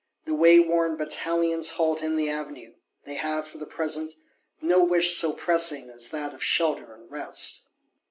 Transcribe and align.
The 0.25 0.33
wayworn 0.33 0.97
Batallions 0.97 1.73
halt 1.73 2.01
in 2.01 2.15
the 2.15 2.27
Avenue: 2.27 2.73
they 3.05 3.13
have, 3.13 3.47
for 3.47 3.59
the 3.59 3.67
present, 3.67 4.15
no 4.59 4.83
wish 4.83 5.15
so 5.15 5.31
pressing 5.31 5.91
as 5.91 6.09
that 6.09 6.33
of 6.33 6.43
shelter 6.43 6.91
and 6.95 7.11
rest. 7.11 7.67